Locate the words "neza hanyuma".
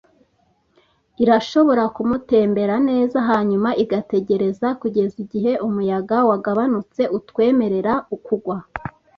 2.89-3.69